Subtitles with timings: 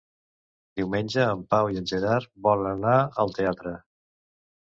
[0.79, 3.77] Diumenge en Pau i en Gerard volen anar al teatre.